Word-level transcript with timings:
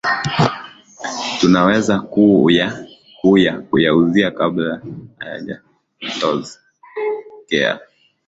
tunaweza 1.39 1.99
kuya 1.99 2.85
kuya 3.21 3.53
kuyazuia 3.61 4.31
kabla 4.31 4.81
hayajatokea 5.17 7.79